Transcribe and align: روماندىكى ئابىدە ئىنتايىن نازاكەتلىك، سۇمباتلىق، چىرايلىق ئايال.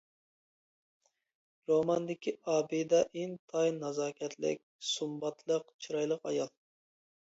روماندىكى 1.73 2.33
ئابىدە 2.55 3.03
ئىنتايىن 3.11 3.81
نازاكەتلىك، 3.87 4.67
سۇمباتلىق، 4.97 5.75
چىرايلىق 5.87 6.31
ئايال. 6.33 6.57